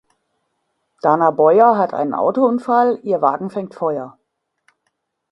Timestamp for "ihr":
3.03-3.21